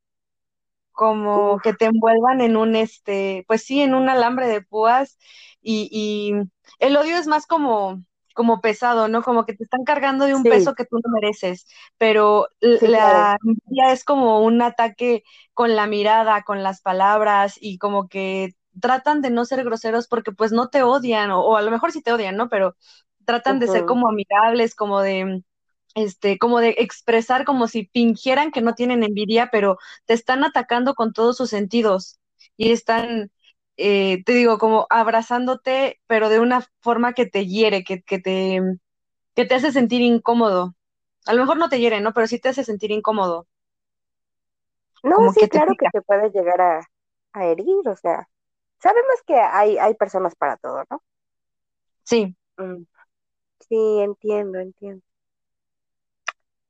[0.92, 5.18] como que te envuelvan en un, este, pues sí, en un alambre de púas
[5.62, 6.34] y, y
[6.80, 8.02] el odio es más como,
[8.34, 9.22] como pesado, ¿no?
[9.22, 11.66] Como que te están cargando de un peso que tú no mereces,
[11.98, 18.08] pero la envidia es como un ataque con la mirada, con las palabras y como
[18.08, 21.70] que tratan de no ser groseros porque pues no te odian o, o a lo
[21.70, 22.48] mejor sí te odian, ¿no?
[22.48, 22.76] Pero
[23.24, 25.42] tratan de ser como amigables, como de,
[25.94, 30.94] este, como de expresar como si fingieran que no tienen envidia, pero te están atacando
[30.94, 32.18] con todos sus sentidos
[32.56, 33.30] y están,
[33.76, 38.60] eh, te digo, como abrazándote, pero de una forma que te hiere, que, que, te,
[39.34, 40.74] que te hace sentir incómodo.
[41.26, 42.12] A lo mejor no te hiere, ¿no?
[42.12, 43.46] Pero sí te hace sentir incómodo.
[45.02, 46.88] No, sí, claro que te puede llegar a,
[47.34, 48.28] herir, o sea,
[48.78, 51.02] sabemos que hay, hay personas para todo, ¿no?
[52.04, 52.36] Sí.
[52.58, 52.84] Mm.
[53.68, 55.02] Sí, entiendo, entiendo.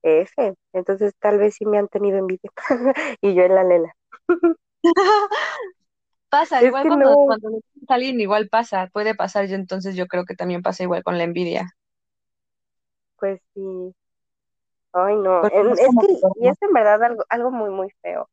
[0.03, 2.51] F, entonces tal vez sí me han tenido envidia
[3.21, 3.97] y yo en la lela.
[6.33, 10.63] pasa, igual cuando, cuando alguien igual pasa, puede pasar, yo entonces yo creo que también
[10.63, 11.77] pasa igual con la envidia.
[13.19, 13.95] Pues sí.
[14.95, 18.31] Ay, no, es, que y es en verdad algo, algo muy, muy feo,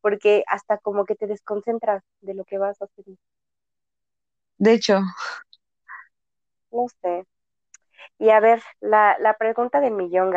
[0.00, 3.04] porque hasta como que te desconcentras de lo que vas a hacer.
[4.58, 5.00] De hecho.
[6.70, 7.26] No sé.
[8.18, 10.32] Y a ver, la, la pregunta de millón,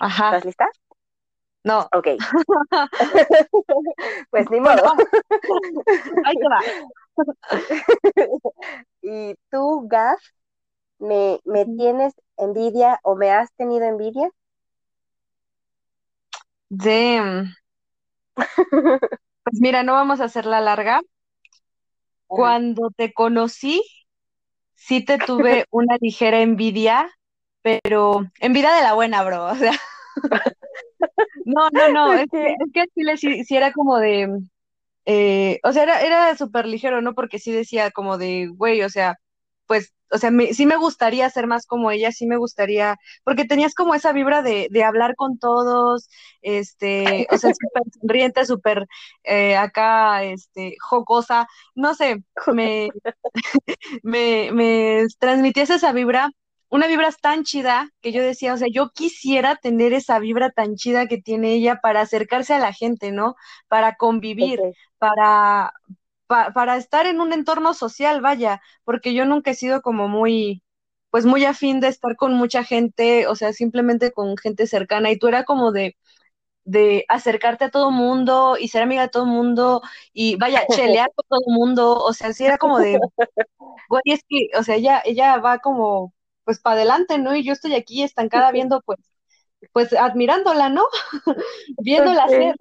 [0.00, 0.26] Ajá.
[0.26, 0.68] ¿Estás lista?
[1.64, 1.88] No.
[1.92, 2.08] Ok.
[4.30, 4.82] pues ni modo.
[6.24, 6.60] Ahí te va.
[9.02, 10.20] ¿Y tú, Gaf,
[10.98, 14.30] me, me tienes envidia o me has tenido envidia?
[16.68, 17.54] Damn.
[18.34, 21.00] Pues mira, no vamos a hacerla larga.
[22.26, 23.82] Cuando te conocí,
[24.74, 27.08] sí te tuve una ligera envidia,
[27.62, 29.46] pero envidia de la buena, bro.
[29.46, 29.72] O sea,
[31.44, 34.28] no, no, no, es que, es Chile sí, era como de,
[35.06, 37.14] eh, o sea, era, era súper ligero, ¿no?
[37.14, 39.16] Porque sí decía como de, güey, o sea,
[39.66, 43.74] pues, o sea, sí me gustaría ser más como ella, sí me gustaría, porque tenías
[43.74, 46.08] como esa vibra de, de hablar con todos,
[46.42, 48.86] este, o sea, súper sonriente, súper
[49.24, 52.90] eh, acá, este, jocosa, no sé, me,
[54.02, 56.30] me, me transmitías esa vibra,
[56.74, 60.74] una vibra tan chida que yo decía, o sea, yo quisiera tener esa vibra tan
[60.74, 63.36] chida que tiene ella para acercarse a la gente, ¿no?
[63.68, 64.58] Para convivir,
[64.98, 65.72] para,
[66.26, 70.64] para estar en un entorno social, vaya, porque yo nunca he sido como muy,
[71.10, 75.18] pues muy afín de estar con mucha gente, o sea, simplemente con gente cercana, y
[75.18, 75.96] tú era como de,
[76.64, 79.82] de acercarte a todo mundo y ser amiga de todo mundo
[80.12, 82.98] y vaya, chelear con todo mundo, o sea, sí era como de,
[83.88, 86.13] güey, es que, o sea, ella, ella va como,
[86.44, 87.34] pues para adelante, ¿no?
[87.36, 89.00] Y yo estoy aquí estancada viendo, pues,
[89.72, 90.84] pues admirándola, ¿no?
[91.78, 92.54] Viéndola hacer.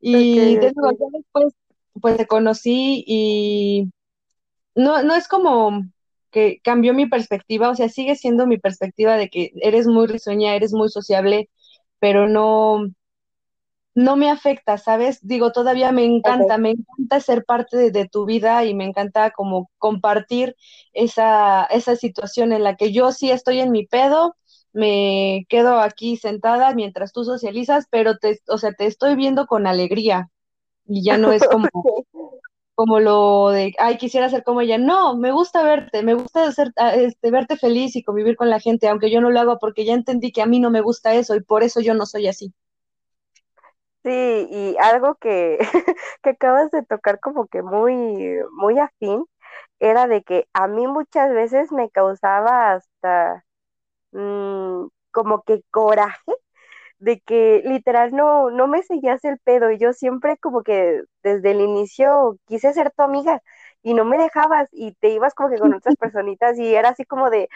[0.00, 1.54] Y después,
[2.00, 3.90] pues te conocí y
[4.74, 5.82] no, no es como
[6.30, 10.54] que cambió mi perspectiva, o sea, sigue siendo mi perspectiva de que eres muy risueña,
[10.54, 11.48] eres muy sociable,
[11.98, 12.86] pero no,
[13.96, 15.26] no me afecta, ¿sabes?
[15.26, 19.70] Digo, todavía me encanta, me encanta ser parte de, tu vida y me encanta como
[19.78, 20.54] compartir
[20.92, 24.36] esa, esa situación en la que yo sí estoy en mi pedo,
[24.74, 29.66] me quedo aquí sentada mientras tú socializas, pero te, o sea, te estoy viendo con
[29.66, 30.28] alegría
[30.86, 31.70] y ya no es como,
[32.74, 34.76] como lo de, ay, quisiera ser como ella.
[34.76, 38.60] No, me gusta verte, me gusta hacer, ah, este, verte feliz y convivir con la
[38.60, 41.14] gente, aunque yo no lo hago porque ya entendí que a mí no me gusta
[41.14, 42.52] eso y por eso yo no soy así.
[44.06, 44.12] Sí,
[44.50, 45.58] y algo que,
[46.22, 49.26] que acabas de tocar como que muy, muy afín,
[49.80, 53.44] era de que a mí muchas veces me causaba hasta
[54.12, 56.32] mm, como que coraje
[57.00, 61.52] de que literal no, no me seguías el pedo y yo siempre como que desde
[61.52, 63.42] el inicio quise ser tu amiga
[63.82, 67.04] y no me dejabas y te ibas como que con otras personitas y era así
[67.06, 67.48] como de,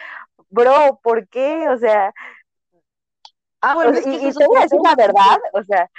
[0.50, 1.68] bro, ¿por qué?
[1.70, 2.14] O sea,
[3.60, 5.90] ah, bueno, y, y te voy a decir la verdad, o sea,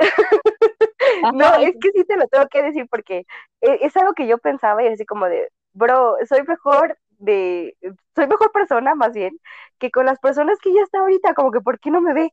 [1.34, 3.24] no, es que sí te lo tengo que decir porque
[3.60, 7.76] e, es, algo que yo pensaba y así como de, bro, soy mejor de,
[8.14, 9.38] soy mejor persona más bien
[9.78, 12.32] que con las personas que ya está ahorita, como que ¿por qué no me ve?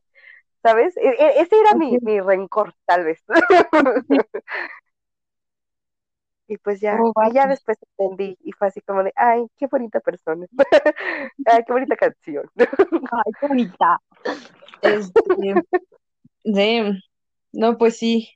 [0.62, 0.96] ¿Sabes?
[0.96, 3.22] E, e, ese era mi, mi rencor, tal vez.
[6.48, 10.00] y pues ya, Oh, ya después entendí y fue así como de, ay, qué bonita
[10.00, 10.46] persona,
[11.46, 12.50] ay, qué bonita canción.
[12.56, 14.00] Ay, qué bonita.
[14.82, 15.54] Este,
[16.44, 17.00] de,
[17.52, 18.30] no, pues sí.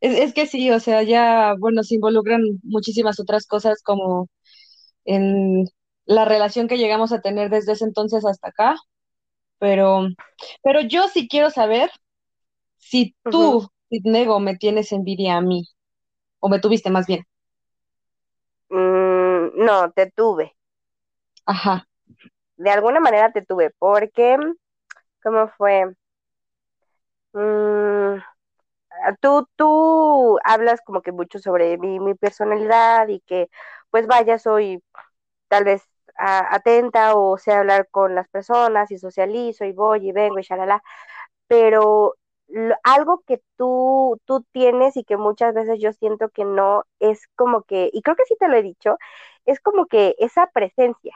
[0.00, 4.28] Es, es que sí, o sea, ya, bueno, se involucran muchísimas otras cosas como
[5.04, 5.66] en
[6.06, 8.76] la relación que llegamos a tener desde ese entonces hasta acá,
[9.58, 10.08] pero,
[10.62, 11.90] pero yo sí quiero saber
[12.78, 13.60] si Ujú.
[13.60, 15.64] tú, Nego, me tienes envidia a mí,
[16.40, 17.24] o me tuviste más bien.
[18.70, 20.56] Mm, no, te tuve,
[21.46, 21.86] Ajá.
[22.58, 24.36] de alguna manera te tuve, porque,
[25.22, 25.94] ¿cómo fue?
[27.38, 28.20] Mm,
[29.20, 33.48] tú, tú hablas como que mucho sobre mi, mi personalidad y que,
[33.90, 34.82] pues vaya, soy
[35.48, 35.82] tal vez
[36.18, 40.82] atenta o sé hablar con las personas y socializo y voy y vengo y shalala,
[41.48, 42.16] pero
[42.84, 47.62] algo que tú, tú tienes y que muchas veces yo siento que no es como
[47.64, 48.98] que, y creo que sí te lo he dicho,
[49.46, 51.14] es como que esa presencia,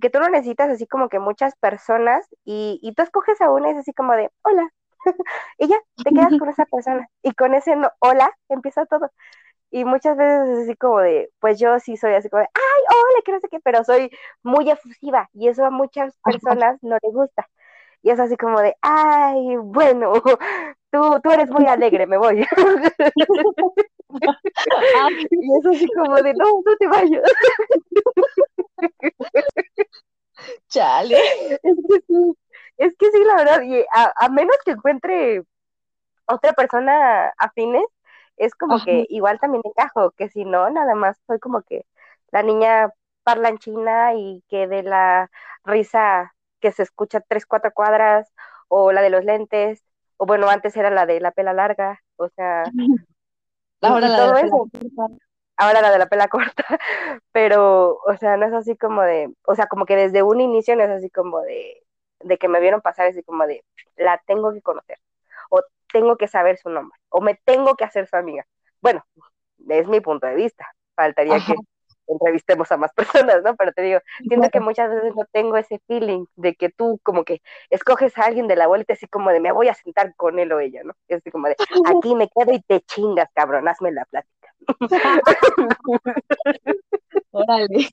[0.00, 3.70] que tú no necesitas así como que muchas personas y, y tú escoges a una
[3.70, 4.70] es así como de, hola,
[5.58, 9.10] y ya, te quedas con esa persona y con ese no- hola empieza todo.
[9.70, 12.84] Y muchas veces es así como de, pues yo sí soy así como de, ay,
[12.90, 14.10] hola, que no sé qué, pero soy
[14.42, 17.48] muy efusiva y eso a muchas personas no les gusta.
[18.02, 20.12] Y es así como de, ay, bueno,
[20.92, 22.46] tú, tú eres muy alegre, me voy.
[25.30, 27.22] Y es así como de, no, no te vayas.
[30.68, 31.18] chale.
[31.62, 32.37] Es que sí,
[33.62, 35.42] y a, a menos que encuentre
[36.26, 37.84] otra persona afines,
[38.36, 38.84] es como Ajá.
[38.84, 41.86] que igual también encajo, que si no, nada más soy como que
[42.30, 42.90] la niña
[43.24, 45.30] parlanchina y que de la
[45.64, 48.32] risa que se escucha tres, cuatro cuadras,
[48.68, 49.82] o la de los lentes,
[50.18, 52.64] o bueno, antes era la de la pela larga, o sea,
[53.82, 54.68] Ahora la de la eso,
[55.56, 56.64] ahora la de la pela corta,
[57.32, 60.76] pero, o sea, no es así como de, o sea, como que desde un inicio
[60.76, 61.82] no es así como de,
[62.20, 63.64] de que me vieron pasar, así como de,
[63.96, 64.98] la tengo que conocer,
[65.50, 68.46] o tengo que saber su nombre, o me tengo que hacer su amiga.
[68.80, 69.04] Bueno,
[69.68, 71.60] es mi punto de vista, faltaría Ajá, que
[72.08, 72.92] entrevistemos a más
[73.36, 73.56] personas, ¿no?
[73.56, 77.24] Pero te digo, siento que muchas veces no tengo ese feeling de que tú como
[77.24, 80.38] que escoges a alguien de la vuelta así como de me voy a sentar con
[80.38, 80.94] él o ella, ¿no?
[81.08, 84.54] Es así como de aquí me quedo y te chingas, cabrón, hazme la plática.
[87.30, 87.88] Órale.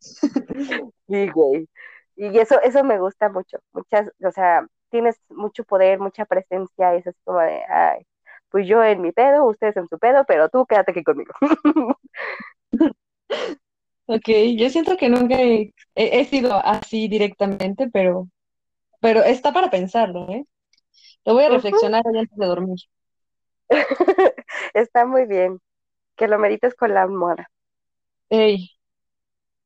[1.08, 1.68] Sí, güey.
[2.16, 3.60] Y eso, eso me gusta mucho.
[3.74, 8.06] Muchas, o sea, tienes mucho poder, mucha presencia, y eso es como de, ay,
[8.50, 11.34] pues yo en mi pedo, ustedes en su pedo, pero tú quédate aquí conmigo.
[14.08, 18.30] Ok, yo siento que nunca he, he- he sido así directamente, pero,
[19.02, 20.46] pero está para pensarlo, ¿eh?
[21.26, 22.78] Lo voy a reflexionar hoy antes de dormir.
[24.74, 25.60] Está muy bien,
[26.18, 27.50] que lo merites con la almohada.
[28.30, 28.70] Ey,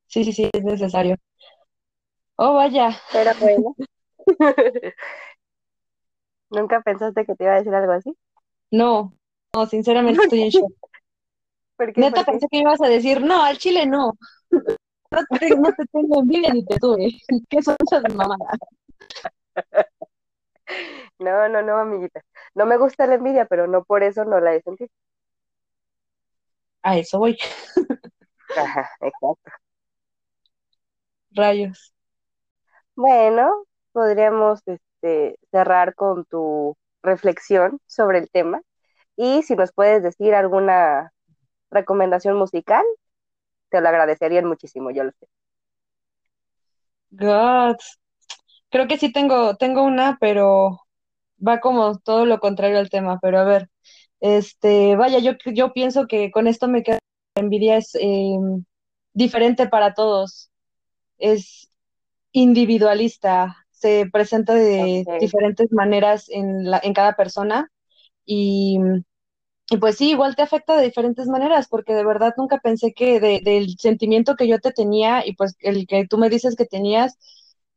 [0.07, 1.15] sí, sí, sí, es necesario.
[2.41, 2.97] Oh, vaya.
[3.11, 3.75] Pero bueno,
[6.49, 8.15] ¿nunca pensaste que te iba a decir algo así?
[8.71, 9.13] No,
[9.53, 10.71] no, sinceramente ¿Por estoy en shock.
[11.75, 11.99] ¿Por qué?
[11.99, 12.31] Neta ¿Por qué?
[12.31, 14.13] pensé que ibas a decir, no, al chile no.
[15.11, 17.17] No te, no te tengo envidia ni te tuve.
[17.49, 18.37] ¿Qué son esas mamadas?
[21.17, 22.21] No, no, no, amiguita.
[22.53, 24.91] No me gusta la envidia, pero no por eso no la he sentido.
[26.83, 27.37] A eso voy.
[28.55, 29.51] Ajá, exacto.
[31.31, 31.91] Rayos.
[32.99, 38.61] Bueno, podríamos este, cerrar con tu reflexión sobre el tema
[39.15, 41.13] y si nos puedes decir alguna
[41.71, 42.83] recomendación musical,
[43.69, 45.27] te lo agradecerían muchísimo, yo lo sé.
[47.11, 47.77] God.
[48.69, 50.81] Creo que sí tengo, tengo una, pero
[51.39, 53.17] va como todo lo contrario al tema.
[53.21, 53.69] Pero a ver,
[54.19, 56.99] este, vaya, yo, yo pienso que con esto me queda
[57.35, 58.65] envidia es em,
[59.13, 60.51] diferente para todos,
[61.17, 61.68] es
[62.31, 67.71] individualista, se presenta de diferentes maneras en, la, en cada persona
[68.25, 68.77] y,
[69.69, 73.19] y, pues sí, igual te afecta de diferentes maneras, porque de verdad nunca pensé que
[73.19, 76.65] de, del sentimiento que yo te tenía y pues el que tú me dices que
[76.65, 77.17] tenías,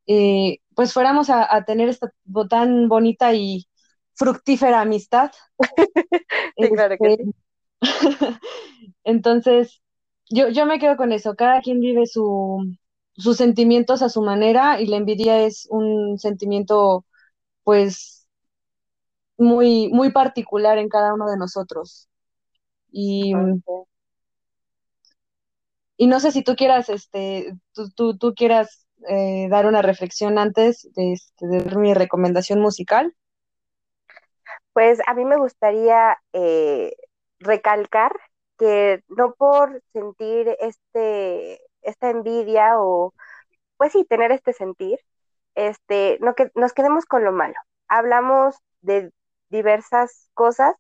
[0.06, 2.12] eh, pues fuéramos a, a, tener esta
[2.50, 3.66] tan bonita y
[4.14, 5.30] fructífera amistad.
[6.58, 7.32] sí, claro que sí.
[9.04, 9.82] Entonces,
[10.28, 12.76] yo, yo me quedo con eso, cada quien vive su,
[13.16, 17.04] sus sentimientos a su manera y la envidia es un sentimiento
[17.64, 18.26] pues
[19.36, 22.08] muy, muy particular en cada uno de nosotros.
[22.90, 23.60] Y, okay.
[25.96, 30.38] y no sé si tú quieras, este, tú, tú, tú quieras eh, dar una reflexión
[30.38, 33.14] antes de, este, de mi recomendación musical.
[34.72, 36.94] Pues a mí me gustaría eh,
[37.38, 38.12] recalcar
[38.58, 43.14] que no por sentir este, esta envidia o,
[43.76, 45.00] pues sí, tener este sentir,
[45.54, 47.54] este, no que nos quedemos con lo malo.
[47.88, 49.12] Hablamos de
[49.50, 50.74] diversas cosas,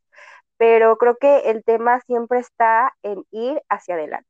[0.56, 4.28] pero creo que el tema siempre está en ir hacia adelante,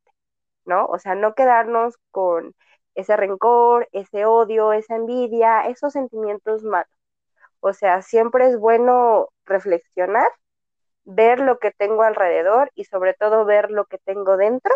[0.64, 0.86] ¿no?
[0.86, 2.54] O sea, no quedarnos con
[2.94, 6.88] ese rencor, ese odio, esa envidia, esos sentimientos malos.
[7.60, 10.28] O sea, siempre es bueno reflexionar,
[11.04, 14.74] ver lo que tengo alrededor y sobre todo ver lo que tengo dentro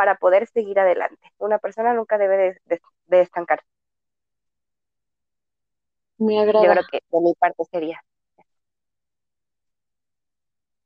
[0.00, 1.30] para poder seguir adelante.
[1.36, 3.60] Una persona nunca debe de, de, de estancar.
[6.18, 6.64] Me agrada.
[6.64, 8.02] Yo creo que de mi parte sería.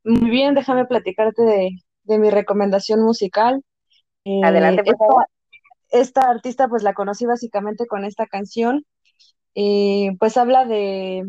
[0.02, 1.70] Muy bien, déjame platicarte de,
[2.02, 3.62] de mi recomendación musical.
[4.24, 5.26] Eh, Adelante, por esta, favor.
[5.90, 8.84] Esta artista, pues la conocí básicamente con esta canción.
[9.54, 11.22] Eh, pues habla de,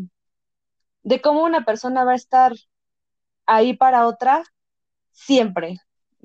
[1.04, 2.52] de cómo una persona va a estar
[3.46, 4.42] ahí para otra
[5.12, 5.78] siempre.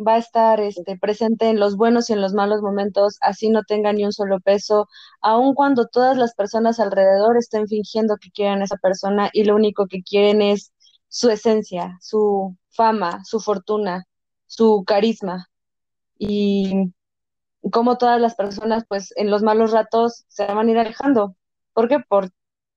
[0.06, 3.62] Va a estar este, presente en los buenos y en los malos momentos, así no
[3.64, 4.88] tenga ni un solo peso,
[5.22, 9.56] aun cuando todas las personas alrededor estén fingiendo que quieren a esa persona y lo
[9.56, 10.74] único que quieren es
[11.08, 14.06] su esencia, su fama, su fortuna,
[14.48, 15.48] su carisma.
[16.18, 16.94] Y
[17.72, 21.36] como todas las personas, pues en los malos ratos se van a ir alejando.
[21.74, 22.00] ¿Por qué?
[22.00, 22.32] Por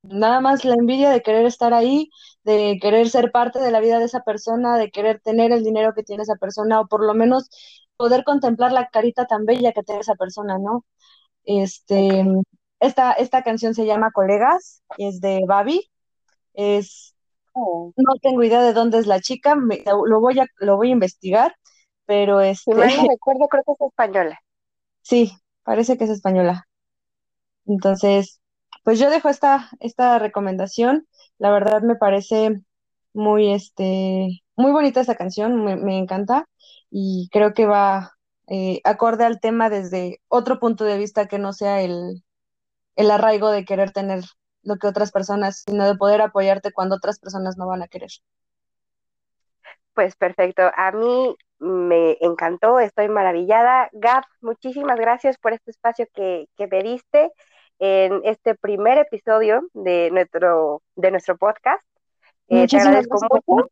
[0.08, 2.10] nada más la envidia de querer estar ahí,
[2.44, 5.94] de querer ser parte de la vida de esa persona, de querer tener el dinero
[5.94, 7.48] que tiene esa persona, o por lo menos
[7.96, 10.84] poder contemplar la carita tan bella que tiene esa persona, ¿no?
[11.44, 12.24] Este,
[12.80, 15.90] esta, esta canción se llama Colegas, es de Babi,
[16.54, 17.14] es,
[17.52, 17.92] oh.
[17.96, 20.92] no tengo idea de dónde es la chica, me, lo, voy a, lo voy a
[20.92, 21.54] investigar,
[22.06, 22.72] pero este...
[22.72, 24.38] Si mal no recuerdo, creo que es española.
[25.02, 25.32] Sí,
[25.62, 26.66] parece que es española.
[27.66, 28.40] Entonces,
[28.84, 31.08] pues yo dejo esta, esta recomendación.
[31.38, 32.60] La verdad me parece
[33.14, 36.46] muy, este, muy bonita esta canción, me, encanta
[36.90, 38.12] y creo que va
[38.46, 42.22] eh, acorde al tema desde otro punto de vista que no sea el,
[42.96, 44.24] el arraigo de querer tener
[44.62, 48.10] lo que otras personas, sino de poder apoyarte cuando otras personas no van a querer.
[49.94, 50.70] Pues perfecto.
[50.74, 53.88] A mí me encantó, estoy maravillada.
[53.92, 57.30] Gab, muchísimas gracias por este espacio que, que me diste
[57.78, 61.84] en este primer episodio de nuestro, de nuestro podcast.
[62.48, 63.40] Eh, te agradezco gracias.
[63.46, 63.70] mucho.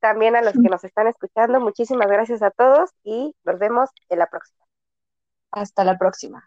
[0.00, 4.18] También a los que nos están escuchando, muchísimas gracias a todos y nos vemos en
[4.18, 4.64] la próxima.
[5.50, 6.46] Hasta la próxima.